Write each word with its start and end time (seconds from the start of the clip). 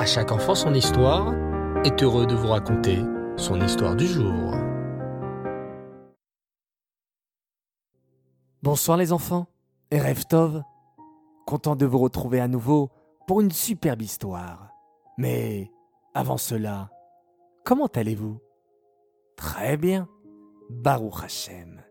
À 0.00 0.06
chaque 0.06 0.32
enfant 0.32 0.54
son 0.54 0.72
histoire 0.72 1.34
est 1.84 2.02
heureux 2.02 2.26
de 2.26 2.34
vous 2.34 2.48
raconter 2.48 3.00
son 3.36 3.60
histoire 3.60 3.94
du 3.94 4.06
jour. 4.06 4.54
Bonsoir 8.62 8.96
les 8.96 9.12
enfants, 9.12 9.46
et 9.90 10.00
Tov. 10.26 10.62
Content 11.46 11.76
de 11.76 11.84
vous 11.84 11.98
retrouver 11.98 12.40
à 12.40 12.48
nouveau 12.48 12.88
pour 13.26 13.42
une 13.42 13.50
superbe 13.50 14.00
histoire. 14.00 14.70
Mais 15.18 15.70
avant 16.14 16.38
cela, 16.38 16.88
comment 17.66 17.88
allez-vous? 17.88 18.40
Très 19.36 19.76
bien, 19.76 20.08
Baruch 20.70 21.24
Hashem. 21.24 21.82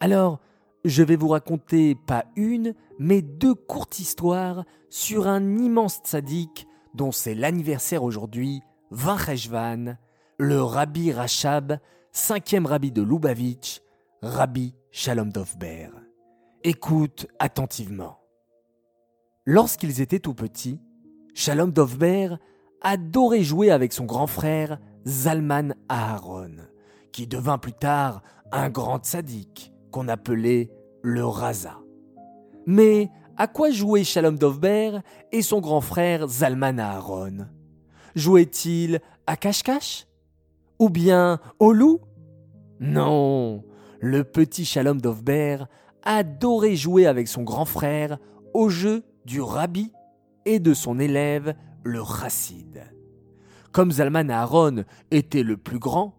Alors, 0.00 0.38
je 0.84 1.02
vais 1.02 1.16
vous 1.16 1.28
raconter 1.28 1.94
pas 1.94 2.26
une, 2.36 2.74
mais 2.98 3.22
deux 3.22 3.54
courtes 3.54 4.00
histoires 4.00 4.66
sur 4.90 5.26
un 5.26 5.56
immense 5.56 6.00
tzaddik 6.04 6.67
dont 6.98 7.12
c'est 7.12 7.36
l'anniversaire 7.36 8.02
aujourd'hui, 8.02 8.60
Vincheshvan, 8.90 9.96
le 10.36 10.60
Rabbi 10.60 11.12
Rachab, 11.12 11.78
cinquième 12.10 12.66
rabbi 12.66 12.90
de 12.90 13.02
Lubavitch, 13.02 13.80
Rabbi 14.20 14.74
Shalom 14.90 15.30
Dovber. 15.30 15.90
Écoute 16.64 17.28
attentivement. 17.38 18.18
Lorsqu'ils 19.46 20.00
étaient 20.00 20.18
tout 20.18 20.34
petits, 20.34 20.80
Shalom 21.34 21.70
Dovber 21.70 22.34
adorait 22.82 23.44
jouer 23.44 23.70
avec 23.70 23.92
son 23.92 24.04
grand 24.04 24.26
frère 24.26 24.80
Zalman 25.06 25.76
Aharon, 25.88 26.56
qui 27.12 27.28
devint 27.28 27.58
plus 27.58 27.74
tard 27.74 28.22
un 28.50 28.70
grand 28.70 28.98
tzaddik 28.98 29.72
qu'on 29.92 30.08
appelait 30.08 30.68
le 31.02 31.24
Raza. 31.24 31.78
Mais 32.66 33.08
à 33.38 33.46
quoi 33.46 33.70
jouait 33.70 34.02
Shalom 34.02 34.36
Dovber 34.36 34.98
et 35.30 35.42
son 35.42 35.60
grand 35.60 35.80
frère 35.80 36.26
Zalman 36.26 36.80
Aharon 36.80 37.46
Jouaient-ils 38.16 39.00
à 39.28 39.36
cache-cache 39.36 40.06
Ou 40.80 40.90
bien 40.90 41.38
au 41.60 41.72
loup? 41.72 42.00
Non, 42.80 43.64
le 44.00 44.24
petit 44.24 44.64
Shalom 44.64 45.00
Dovber 45.00 45.58
adorait 46.02 46.74
jouer 46.74 47.06
avec 47.06 47.28
son 47.28 47.44
grand 47.44 47.64
frère 47.64 48.18
au 48.54 48.68
jeu 48.68 49.04
du 49.24 49.40
rabbi 49.40 49.92
et 50.44 50.58
de 50.58 50.74
son 50.74 50.98
élève 50.98 51.54
le 51.84 52.02
chassid. 52.04 52.82
Comme 53.70 53.92
Zalman 53.92 54.30
Aharon 54.30 54.84
était 55.12 55.44
le 55.44 55.56
plus 55.56 55.78
grand, 55.78 56.14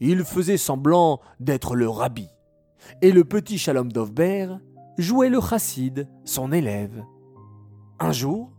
il 0.00 0.24
faisait 0.24 0.56
semblant 0.56 1.20
d'être 1.38 1.76
le 1.76 1.88
rabbi. 1.88 2.28
Et 3.02 3.12
le 3.12 3.24
petit 3.24 3.58
Shalom 3.58 3.92
Dovber 3.92 4.56
jouait 4.98 5.28
le 5.28 5.40
chassid, 5.40 6.08
son 6.24 6.52
élève. 6.52 7.04
Un 7.98 8.12
jour, 8.12 8.50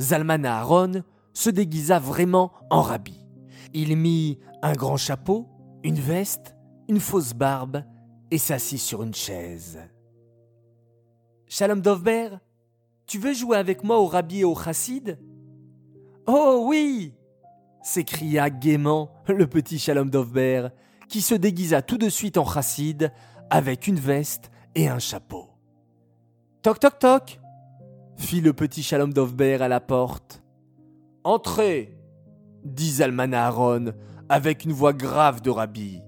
Zalman 0.00 0.44
Aaron 0.44 1.02
se 1.32 1.50
déguisa 1.50 1.98
vraiment 1.98 2.52
en 2.70 2.82
rabbi. 2.82 3.26
Il 3.72 3.96
mit 3.96 4.38
un 4.62 4.72
grand 4.72 4.96
chapeau, 4.96 5.48
une 5.82 5.98
veste, 5.98 6.56
une 6.88 7.00
fausse 7.00 7.34
barbe 7.34 7.82
et 8.30 8.38
s'assit 8.38 8.78
sur 8.78 9.02
une 9.02 9.14
chaise. 9.14 9.78
Shalom 11.46 11.80
Dovber, 11.80 12.30
tu 13.06 13.18
veux 13.18 13.34
jouer 13.34 13.56
avec 13.56 13.84
moi 13.84 13.98
au 13.98 14.06
rabbi 14.06 14.40
et 14.40 14.44
au 14.44 14.54
chassid? 14.54 15.18
Oh 16.26 16.64
oui 16.68 17.14
s'écria 17.84 18.48
gaiement 18.48 19.10
le 19.28 19.46
petit 19.46 19.78
Shalom 19.78 20.08
Dovber, 20.08 20.68
qui 21.08 21.20
se 21.20 21.34
déguisa 21.34 21.82
tout 21.82 21.98
de 21.98 22.08
suite 22.08 22.38
en 22.38 22.46
chassid 22.46 23.12
avec 23.50 23.86
une 23.86 24.00
veste 24.00 24.50
et 24.74 24.88
un 24.88 24.98
chapeau. 24.98 25.53
Toc 26.64 26.80
toc 26.80 26.98
toc 26.98 27.40
fit 28.16 28.40
le 28.40 28.54
petit 28.54 28.82
Shalom 28.82 29.12
Dovber 29.12 29.60
à 29.60 29.68
la 29.68 29.80
porte. 29.80 30.42
Entrez 31.22 31.94
dit 32.64 32.90
Zalman 32.90 33.34
Aaron 33.34 33.92
avec 34.30 34.64
une 34.64 34.72
voix 34.72 34.94
grave 34.94 35.42
de 35.42 35.50
rabbi. 35.50 36.00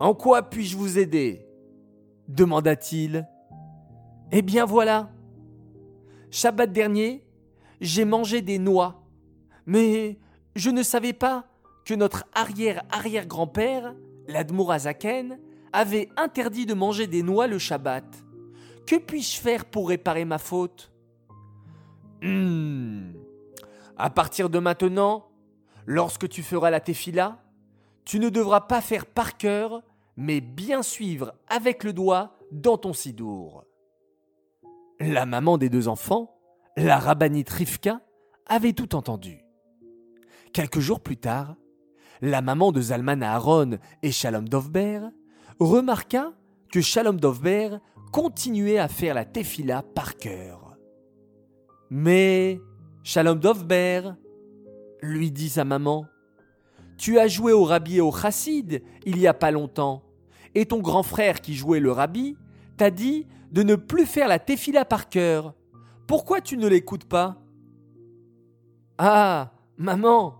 En 0.00 0.14
quoi 0.14 0.44
puis-je 0.44 0.78
vous 0.78 0.98
aider? 0.98 1.46
demanda-t-il. 2.26 3.28
Eh 4.32 4.40
bien 4.40 4.64
voilà. 4.64 5.10
Shabbat 6.30 6.72
dernier, 6.72 7.26
j'ai 7.82 8.06
mangé 8.06 8.40
des 8.40 8.58
noix, 8.58 9.04
mais 9.66 10.18
je 10.54 10.70
ne 10.70 10.82
savais 10.82 11.12
pas 11.12 11.44
que 11.84 11.92
notre 11.92 12.24
arrière-arrière-grand-père, 12.32 13.94
l'Admorazaken, 14.26 15.38
avait 15.74 16.08
interdit 16.16 16.64
de 16.64 16.72
manger 16.72 17.06
des 17.06 17.22
noix 17.22 17.46
le 17.46 17.58
Shabbat. 17.58 18.25
Que 18.86 18.96
puis-je 18.96 19.40
faire 19.40 19.64
pour 19.64 19.88
réparer 19.88 20.24
ma 20.24 20.38
faute? 20.38 20.92
Hmm. 22.22 23.12
À 23.96 24.10
partir 24.10 24.48
de 24.48 24.58
maintenant, 24.58 25.28
lorsque 25.86 26.28
tu 26.28 26.42
feras 26.42 26.70
la 26.70 26.80
tefila, 26.80 27.42
tu 28.04 28.20
ne 28.20 28.28
devras 28.28 28.62
pas 28.62 28.80
faire 28.80 29.06
par 29.06 29.36
cœur, 29.36 29.82
mais 30.16 30.40
bien 30.40 30.82
suivre 30.82 31.34
avec 31.48 31.82
le 31.82 31.92
doigt 31.92 32.36
dans 32.52 32.78
ton 32.78 32.92
sidour. 32.92 33.64
La 35.00 35.26
maman 35.26 35.58
des 35.58 35.68
deux 35.68 35.88
enfants, 35.88 36.38
la 36.76 36.98
rabbinite 36.98 37.50
Rivka, 37.50 38.00
avait 38.46 38.72
tout 38.72 38.94
entendu. 38.94 39.44
Quelques 40.52 40.78
jours 40.78 41.00
plus 41.00 41.16
tard, 41.16 41.56
la 42.22 42.40
maman 42.40 42.72
de 42.72 42.80
Zalman 42.80 43.22
Aaron 43.22 43.78
et 44.02 44.12
Shalom 44.12 44.48
Dovber 44.48 45.00
remarqua 45.58 46.32
que 46.70 46.80
Shalom 46.80 47.20
Dovber 47.20 47.78
continuait 48.12 48.78
à 48.78 48.88
faire 48.88 49.14
la 49.14 49.24
tefila 49.24 49.82
par 49.82 50.16
cœur. 50.16 50.76
Mais, 51.90 52.60
Shalom 53.02 53.38
Dovber, 53.38 54.10
lui 55.02 55.30
dit 55.30 55.48
sa 55.48 55.64
maman, 55.64 56.06
tu 56.98 57.18
as 57.18 57.28
joué 57.28 57.52
au 57.52 57.64
rabbi 57.64 57.98
et 57.98 58.00
au 58.00 58.10
chassid 58.10 58.82
il 59.04 59.18
y 59.18 59.26
a 59.26 59.34
pas 59.34 59.50
longtemps, 59.50 60.02
et 60.54 60.66
ton 60.66 60.80
grand 60.80 61.02
frère 61.02 61.40
qui 61.40 61.54
jouait 61.54 61.80
le 61.80 61.92
rabbi 61.92 62.36
t'a 62.76 62.90
dit 62.90 63.26
de 63.52 63.62
ne 63.62 63.76
plus 63.76 64.06
faire 64.06 64.28
la 64.28 64.38
tefila 64.38 64.84
par 64.84 65.08
cœur. 65.08 65.54
Pourquoi 66.06 66.40
tu 66.40 66.56
ne 66.56 66.66
l'écoutes 66.66 67.04
pas? 67.04 67.42
Ah, 68.98 69.52
maman, 69.76 70.36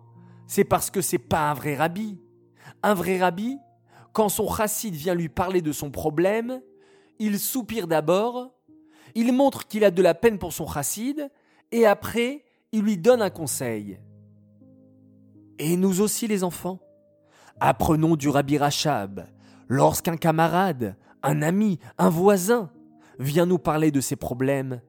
c'est 0.47 0.65
parce 0.65 0.91
que 0.91 1.01
c'est 1.01 1.19
pas 1.19 1.51
un 1.51 1.55
vrai 1.55 1.77
rabbi. 1.77 2.19
Un 2.83 2.95
vrai 2.95 3.19
rabbi, 3.19 3.59
quand 4.13 4.29
son 4.29 4.53
chassid 4.53 4.95
vient 4.95 5.15
lui 5.15 5.29
parler 5.29 5.61
de 5.61 5.73
son 5.73 5.91
problème, 5.91 6.61
il 7.19 7.39
soupire 7.39 7.87
d'abord, 7.87 8.53
il 9.15 9.33
montre 9.33 9.67
qu'il 9.67 9.85
a 9.85 9.91
de 9.91 10.03
la 10.03 10.15
peine 10.15 10.39
pour 10.39 10.53
son 10.53 10.67
chassid, 10.67 11.31
et 11.73 11.87
après, 11.87 12.45
il 12.73 12.83
lui 12.83 12.99
donne 12.99 13.23
un 13.23 13.31
conseil. 13.31 13.99
Et 15.59 15.77
nous 15.77 16.01
aussi 16.01 16.27
les 16.27 16.45
enfants, 16.45 16.81
apprenons 17.61 18.17
du 18.17 18.29
Rabbi 18.29 18.59
Rachab, 18.59 19.27
lorsqu'un 19.69 20.17
camarade, 20.17 20.97
un 21.23 21.43
ami, 21.43 21.79
un 21.99 22.11
voisin 22.11 22.71
vient 23.19 23.47
nous 23.47 23.59
parler 23.59 23.91
de 23.91 24.01
ses 24.01 24.17
problèmes, 24.17 24.81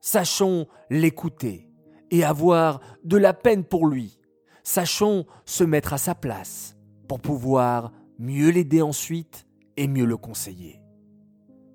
sachons 0.00 0.66
l'écouter 0.90 1.68
et 2.10 2.24
avoir 2.24 2.80
de 3.04 3.16
la 3.16 3.34
peine 3.34 3.64
pour 3.64 3.86
lui. 3.86 4.18
Sachons 4.62 5.26
se 5.44 5.64
mettre 5.64 5.92
à 5.92 5.98
sa 5.98 6.14
place 6.14 6.76
pour 7.08 7.20
pouvoir 7.20 7.92
mieux 8.18 8.50
l'aider 8.50 8.82
ensuite 8.82 9.46
et 9.76 9.88
mieux 9.88 10.04
le 10.04 10.16
conseiller. 10.16 10.81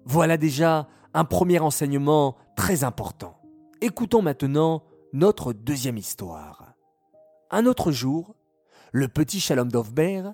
Voilà 0.09 0.37
déjà 0.37 0.87
un 1.13 1.25
premier 1.25 1.59
enseignement 1.59 2.37
très 2.55 2.85
important. 2.85 3.41
Écoutons 3.81 4.21
maintenant 4.21 4.83
notre 5.11 5.51
deuxième 5.51 5.97
histoire. 5.97 6.75
Un 7.51 7.65
autre 7.65 7.91
jour, 7.91 8.37
le 8.93 9.09
petit 9.09 9.41
Shalom 9.41 9.69
Dovber 9.69 10.29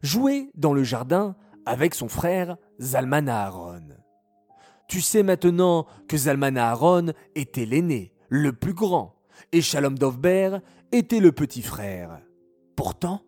jouait 0.00 0.48
dans 0.54 0.72
le 0.72 0.82
jardin 0.82 1.36
avec 1.66 1.94
son 1.94 2.08
frère 2.08 2.56
Zalman 2.80 3.28
Aaron. 3.28 3.88
Tu 4.88 5.02
sais 5.02 5.22
maintenant 5.22 5.84
que 6.08 6.16
Zalman 6.16 6.56
Aaron 6.56 7.12
était 7.34 7.66
l'aîné, 7.66 8.14
le 8.30 8.54
plus 8.54 8.72
grand, 8.72 9.14
et 9.52 9.60
Shalom 9.60 9.98
Dovber 9.98 10.60
était 10.90 11.20
le 11.20 11.32
petit 11.32 11.60
frère. 11.60 12.22
Pourtant, 12.76 13.20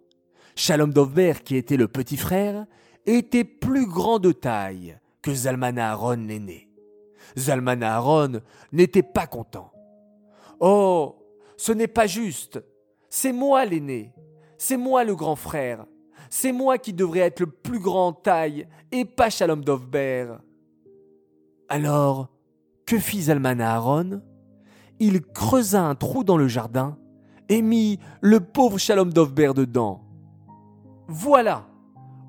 Shalom 0.56 0.94
Dovber, 0.94 1.34
qui 1.44 1.56
était 1.56 1.76
le 1.76 1.88
petit 1.88 2.16
frère, 2.16 2.64
était 3.04 3.44
plus 3.44 3.86
grand 3.86 4.18
de 4.18 4.32
taille 4.32 4.98
que 5.22 5.34
Zalman 5.34 5.78
Aaron 5.78 6.26
l'aîné. 6.26 6.68
Zalman 7.36 7.82
Aaron 7.82 8.40
n'était 8.72 9.02
pas 9.02 9.26
content. 9.26 9.72
Oh, 10.60 11.16
ce 11.56 11.72
n'est 11.72 11.88
pas 11.88 12.06
juste. 12.06 12.62
C'est 13.08 13.32
moi 13.32 13.64
l'aîné. 13.64 14.12
C'est 14.58 14.76
moi 14.76 15.04
le 15.04 15.14
grand 15.14 15.36
frère. 15.36 15.86
C'est 16.28 16.52
moi 16.52 16.78
qui 16.78 16.92
devrais 16.92 17.20
être 17.20 17.40
le 17.40 17.46
plus 17.46 17.80
grand 17.80 18.12
taille 18.12 18.68
et 18.92 19.04
pas 19.04 19.30
Shalom 19.30 19.64
Dovber. 19.64 20.34
Alors, 21.68 22.28
que 22.86 22.98
fit 22.98 23.22
Zalman 23.22 23.60
Aaron? 23.60 24.22
Il 24.98 25.22
creusa 25.22 25.82
un 25.82 25.94
trou 25.94 26.24
dans 26.24 26.36
le 26.36 26.46
jardin 26.46 26.98
et 27.48 27.62
mit 27.62 27.98
le 28.20 28.40
pauvre 28.40 28.78
Shalom 28.78 29.12
Dovber 29.12 29.52
dedans. 29.54 30.02
Voilà. 31.08 31.66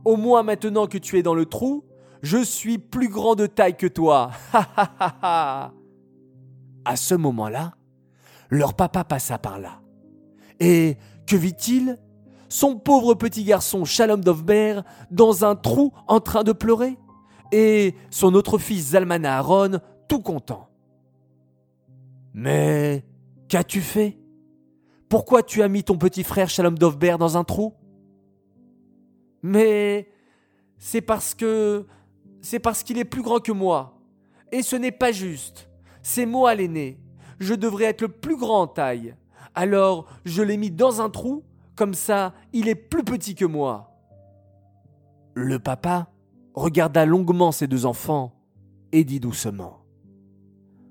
Au 0.06 0.16
moins 0.16 0.42
maintenant 0.42 0.88
que 0.88 0.98
tu 0.98 1.20
es 1.20 1.24
dans 1.24 1.36
le 1.36 1.46
trou, 1.46 1.84
je 2.22 2.44
suis 2.44 2.78
plus 2.78 3.10
grand 3.10 3.36
de 3.36 3.48
taille 3.48 3.78
que 3.78 3.88
toi. 3.88 4.32
À 6.84 6.96
ce 6.96 7.14
moment-là, 7.16 7.76
leur 8.50 8.74
papa 8.74 9.04
passa 9.04 9.38
par 9.38 9.60
là. 9.60 9.82
Et 10.60 10.98
que 11.28 11.36
vit-il? 11.36 12.00
Son 12.50 12.78
pauvre 12.78 13.14
petit 13.14 13.44
garçon 13.44 13.86
Shalom 13.86 14.24
Dovber 14.24 14.82
dans 15.10 15.46
un 15.46 15.56
trou 15.56 15.94
en 16.08 16.20
train 16.20 16.44
de 16.44 16.52
pleurer? 16.52 16.98
Et 17.52 17.96
son 18.10 18.34
autre 18.34 18.58
fils 18.58 18.90
Zalmana 18.90 19.38
Aaron 19.38 19.80
tout 20.08 20.22
content. 20.22 20.70
Mais 22.34 23.06
qu'as-tu 23.48 23.82
fait? 23.82 24.18
Pourquoi 25.08 25.44
tu 25.44 25.62
as 25.62 25.68
mis 25.68 25.84
ton 25.84 25.98
petit 25.98 26.24
frère 26.24 26.50
Shalom 26.50 26.78
Dovber 26.78 27.18
dans 27.20 27.38
un 27.38 27.44
trou? 27.44 27.74
Mais 29.44 30.10
c'est 30.78 31.02
parce 31.02 31.34
que 31.36 31.86
c'est 32.42 32.60
parce 32.60 32.84
qu'il 32.84 32.98
est 32.98 33.06
plus 33.06 33.22
grand 33.22 33.40
que 33.40 33.52
moi. 33.52 33.98
Et 34.52 34.64
ce 34.64 34.76
n'est 34.76 34.92
pas 34.92 35.12
juste. 35.12 35.70
C'est 36.02 36.26
moi 36.26 36.56
l'aîné. 36.56 37.00
Je 37.40 37.54
devrais 37.54 37.86
être 37.86 38.02
le 38.02 38.08
plus 38.10 38.38
grand 38.38 38.62
en 38.62 38.68
taille. 38.68 39.16
Alors 39.56 40.08
je 40.26 40.42
l'ai 40.42 40.58
mis 40.58 40.72
dans 40.72 41.02
un 41.02 41.10
trou, 41.10 41.44
comme 41.76 41.94
ça 41.94 42.34
il 42.54 42.68
est 42.68 42.76
plus 42.76 43.04
petit 43.04 43.36
que 43.36 43.46
moi. 43.46 43.92
Le 45.34 45.60
papa 45.60 46.12
regarda 46.54 47.06
longuement 47.06 47.52
ses 47.52 47.68
deux 47.68 47.86
enfants 47.86 48.34
et 48.92 49.04
dit 49.04 49.20
doucement 49.20 49.86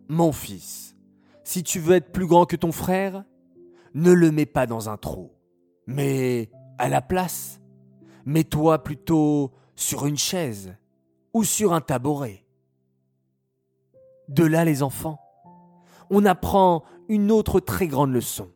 Mon 0.09 0.33
fils, 0.33 0.97
si 1.45 1.63
tu 1.63 1.79
veux 1.79 1.97
être 1.97 2.13
plus 2.13 2.27
grand 2.27 2.47
que 2.47 2.57
ton 2.57 2.73
frère, 2.73 3.25
ne 3.95 4.13
le 4.13 4.31
mets 4.31 4.47
pas 4.47 4.67
dans 4.67 4.89
un 4.89 4.97
trou, 4.97 5.33
mais 5.87 6.51
à 6.79 6.89
la 6.89 7.03
place, 7.03 7.61
mets-toi 8.25 8.83
plutôt 8.83 9.53
sur 9.75 10.07
une 10.07 10.17
chaise 10.17 10.75
ou 11.33 11.45
sur 11.45 11.73
un 11.73 11.81
tabouret. 11.81 12.45
De 14.29 14.45
là, 14.45 14.65
les 14.65 14.83
enfants, 14.83 15.21
on 16.11 16.25
apprend 16.25 16.85
une 17.09 17.31
autre 17.31 17.61
très 17.61 17.87
grande 17.87 18.13
leçon. 18.13 18.51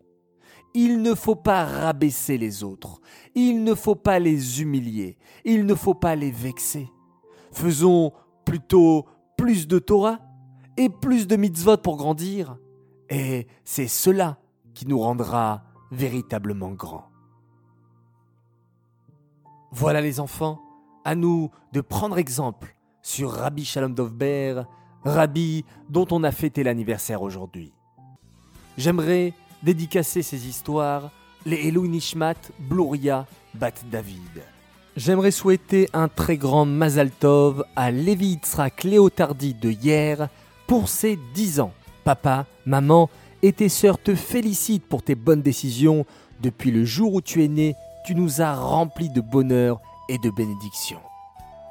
Il 0.74 1.02
ne 1.02 1.14
faut 1.14 1.36
pas 1.36 1.64
rabaisser 1.64 2.36
les 2.36 2.64
autres, 2.64 3.00
il 3.36 3.62
ne 3.62 3.74
faut 3.74 3.94
pas 3.94 4.18
les 4.18 4.60
humilier, 4.60 5.18
il 5.44 5.66
ne 5.66 5.74
faut 5.74 5.94
pas 5.94 6.16
les 6.16 6.32
vexer. 6.32 6.90
Faisons 7.52 8.12
plutôt 8.44 9.06
plus 9.36 9.68
de 9.68 9.78
Torah 9.78 10.18
et 10.76 10.88
plus 10.88 11.28
de 11.28 11.36
mitzvot 11.36 11.76
pour 11.76 11.96
grandir, 11.96 12.58
et 13.08 13.46
c'est 13.64 13.86
cela 13.86 14.38
qui 14.74 14.88
nous 14.88 14.98
rendra 14.98 15.62
véritablement 15.92 16.72
grands. 16.72 17.08
Voilà 19.70 20.00
les 20.00 20.18
enfants, 20.18 20.60
à 21.04 21.14
nous 21.14 21.50
de 21.72 21.80
prendre 21.80 22.18
exemple 22.18 22.74
sur 23.02 23.30
Rabbi 23.30 23.64
Shalom 23.64 23.94
Dovber, 23.94 24.62
Rabbi 25.04 25.64
dont 25.88 26.06
on 26.10 26.24
a 26.24 26.32
fêté 26.32 26.62
l'anniversaire 26.62 27.22
aujourd'hui. 27.22 27.72
J'aimerais 28.78 29.34
dédicacer 29.62 30.22
ces 30.22 30.48
histoires 30.48 31.10
les 31.46 31.68
Elou 31.68 31.86
Nishmat 31.86 32.34
Bluria 32.58 33.26
Bat 33.54 33.74
David. 33.90 34.42
J'aimerais 34.96 35.30
souhaiter 35.30 35.88
un 35.92 36.08
très 36.08 36.36
grand 36.36 36.64
Mazal 36.64 37.10
Tov 37.10 37.64
à 37.76 37.90
Lévi 37.90 38.28
Yitzhak 38.28 38.84
Léotardi 38.84 39.54
de 39.54 39.70
hier 39.70 40.28
pour 40.66 40.88
ses 40.88 41.18
10 41.34 41.60
ans. 41.60 41.72
Papa, 42.04 42.46
maman 42.64 43.10
et 43.42 43.52
tes 43.52 43.68
sœurs 43.68 43.98
te 43.98 44.14
félicitent 44.14 44.86
pour 44.86 45.02
tes 45.02 45.14
bonnes 45.14 45.42
décisions. 45.42 46.06
Depuis 46.40 46.70
le 46.70 46.84
jour 46.84 47.14
où 47.14 47.20
tu 47.20 47.44
es 47.44 47.48
né, 47.48 47.74
tu 48.06 48.14
nous 48.14 48.40
as 48.40 48.54
remplis 48.54 49.10
de 49.10 49.20
bonheur 49.20 49.80
et 50.08 50.18
de 50.18 50.30
bénédictions. 50.30 51.00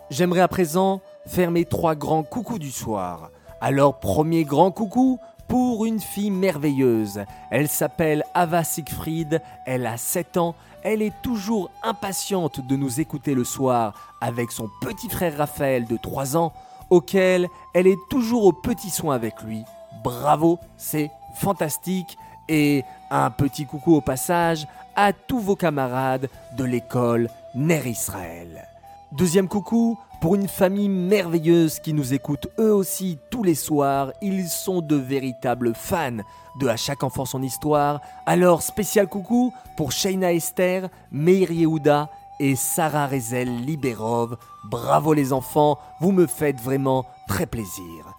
J'aimerais 0.10 0.42
à 0.42 0.48
présent 0.48 1.02
faire 1.26 1.52
mes 1.52 1.66
trois 1.66 1.96
grands 1.96 2.24
coucous 2.24 2.60
du 2.60 2.72
soir. 2.72 3.32
Alors 3.62 4.00
premier 4.00 4.44
grand 4.44 4.72
coucou 4.72 5.20
pour 5.48 5.86
une 5.86 6.00
fille 6.00 6.32
merveilleuse. 6.32 7.24
Elle 7.52 7.68
s'appelle 7.68 8.24
Ava 8.34 8.64
Siegfried, 8.64 9.42
elle 9.66 9.86
a 9.86 9.98
7 9.98 10.38
ans, 10.38 10.56
elle 10.84 11.02
est 11.02 11.14
toujours 11.22 11.70
impatiente 11.84 12.66
de 12.66 12.76
nous 12.76 13.00
écouter 13.00 13.34
le 13.34 13.44
soir 13.44 13.94
avec 14.22 14.52
son 14.52 14.70
petit 14.82 15.10
frère 15.10 15.38
Raphaël 15.38 15.86
de 15.86 15.98
3 15.98 16.38
ans, 16.38 16.54
auquel 16.90 17.48
elle 17.74 17.88
est 17.88 18.00
toujours 18.10 18.46
au 18.46 18.54
petit 18.54 18.90
soin 18.90 19.16
avec 19.16 19.42
lui. 19.44 19.64
Bravo, 20.04 20.60
c'est 20.78 21.12
fantastique. 21.36 22.18
Et 22.50 22.84
un 23.10 23.30
petit 23.30 23.66
coucou 23.66 23.96
au 23.96 24.02
passage 24.02 24.68
à 24.98 25.14
tous 25.14 25.40
vos 25.40 25.56
camarades 25.56 26.30
de 26.58 26.66
l'école 26.66 27.30
Ner 27.56 27.86
Israël. 27.86 28.68
Deuxième 29.12 29.48
coucou 29.48 30.00
pour 30.22 30.34
une 30.34 30.48
famille 30.48 30.90
merveilleuse 30.90 31.80
qui 31.80 31.94
nous 31.94 32.16
écoute 32.16 32.48
eux 32.60 32.74
aussi 32.74 33.20
tous 33.30 33.44
les 33.44 33.54
soirs. 33.54 34.12
Ils 34.24 34.48
sont 34.48 34.82
de 34.82 34.96
véritables 34.96 35.74
fans 35.76 36.24
de 36.60 36.68
À 36.68 36.78
chaque 36.78 37.04
enfant 37.04 37.26
son 37.26 37.44
histoire. 37.44 38.02
Alors 38.26 38.64
spécial 38.64 39.08
coucou 39.08 39.54
pour 39.78 39.92
Shaina 39.92 40.34
Esther, 40.34 40.90
Meir 41.12 41.52
Yehuda 41.52 42.10
et 42.40 42.56
Sarah 42.56 43.06
Rezel 43.06 43.64
Liberov. 43.64 44.36
Bravo 44.64 45.14
les 45.14 45.32
enfants, 45.32 45.78
vous 46.00 46.12
me 46.12 46.26
faites 46.26 46.60
vraiment 46.60 47.06
très 47.28 47.46
plaisir. 47.46 48.16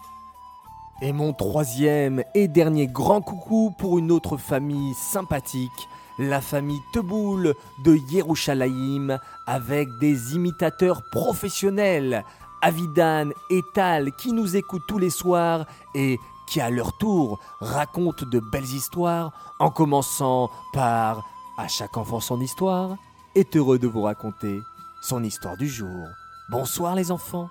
Et 1.02 1.12
mon 1.12 1.32
troisième 1.32 2.22
et 2.34 2.46
dernier 2.46 2.86
grand 2.86 3.20
coucou 3.20 3.74
pour 3.78 3.98
une 3.98 4.12
autre 4.12 4.36
famille 4.36 4.94
sympathique 4.94 5.88
la 6.18 6.40
famille 6.40 6.82
Teboul 6.92 7.54
de 7.84 7.96
Yerushalayim 8.10 9.18
avec 9.46 9.98
des 9.98 10.34
imitateurs 10.34 11.02
professionnels, 11.10 12.24
Avidan 12.62 13.30
et 13.50 13.62
Tal 13.74 14.12
qui 14.12 14.32
nous 14.32 14.56
écoutent 14.56 14.86
tous 14.86 14.98
les 14.98 15.10
soirs 15.10 15.66
et 15.94 16.18
qui 16.46 16.60
à 16.60 16.70
leur 16.70 16.96
tour 16.98 17.40
racontent 17.60 18.26
de 18.26 18.40
belles 18.40 18.64
histoires 18.64 19.32
en 19.58 19.70
commençant 19.70 20.50
par 20.72 21.24
À 21.56 21.68
chaque 21.68 21.96
enfant 21.96 22.20
son 22.20 22.40
histoire 22.40 22.96
est 23.34 23.56
heureux 23.56 23.78
de 23.78 23.86
vous 23.86 24.02
raconter 24.02 24.60
son 25.02 25.22
histoire 25.22 25.56
du 25.56 25.68
jour. 25.68 26.06
Bonsoir 26.50 26.94
les 26.94 27.10
enfants. 27.10 27.48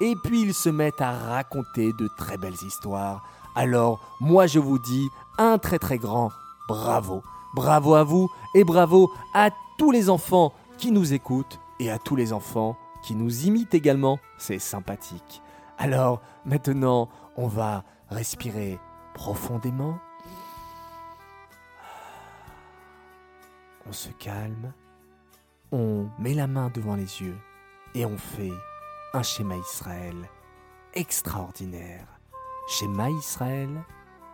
Et 0.00 0.14
puis 0.24 0.42
ils 0.42 0.54
se 0.54 0.68
mettent 0.68 1.00
à 1.00 1.12
raconter 1.12 1.92
de 1.92 2.08
très 2.16 2.36
belles 2.36 2.62
histoires. 2.66 3.22
Alors 3.54 4.00
moi 4.20 4.46
je 4.46 4.58
vous 4.58 4.78
dis 4.78 5.08
un 5.38 5.58
très 5.58 5.78
très 5.78 5.98
grand 5.98 6.32
bravo. 6.68 7.22
Bravo 7.54 7.94
à 7.94 8.02
vous 8.02 8.30
et 8.54 8.64
bravo 8.64 9.12
à 9.32 9.50
tous 9.78 9.92
les 9.92 10.10
enfants 10.10 10.52
qui 10.76 10.90
nous 10.90 11.12
écoutent 11.14 11.60
et 11.78 11.90
à 11.90 11.98
tous 11.98 12.16
les 12.16 12.32
enfants 12.32 12.76
qui 13.02 13.14
nous 13.14 13.46
imitent 13.46 13.74
également. 13.74 14.18
C'est 14.38 14.58
sympathique. 14.58 15.42
Alors 15.78 16.20
maintenant, 16.44 17.08
on 17.36 17.46
va 17.46 17.84
respirer 18.10 18.78
profondément. 19.14 19.98
On 23.86 23.92
se 23.92 24.08
calme. 24.10 24.72
On 25.70 26.08
met 26.18 26.34
la 26.34 26.46
main 26.46 26.70
devant 26.74 26.96
les 26.96 27.22
yeux 27.22 27.38
et 27.94 28.04
on 28.04 28.16
fait 28.16 28.52
un 29.12 29.22
schéma 29.22 29.56
Israël 29.56 30.16
extraordinaire. 30.94 32.06
Schéma 32.68 33.10
Israël, 33.10 33.84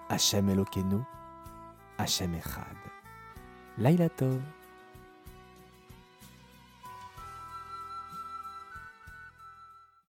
Hachem 0.08 0.48
Elokeinu, 0.48 1.00
Hachem 1.98 2.34
Echad. 2.34 2.89
Laila 3.80 4.10
Tov. 4.12 4.59